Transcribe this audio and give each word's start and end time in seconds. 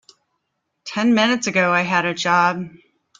Ten 0.83 1.13
minutes 1.13 1.45
ago 1.45 1.71
I 1.71 1.81
had 1.81 2.05
a 2.05 2.13
job. 2.15 2.71